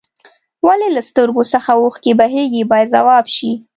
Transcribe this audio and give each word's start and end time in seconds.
ولې 0.65 0.87
له 0.95 1.01
سترګو 1.09 1.43
څخه 1.53 1.71
اوښکې 1.81 2.11
بهیږي 2.19 2.61
باید 2.71 2.91
ځواب 2.95 3.25
شي. 3.35 3.51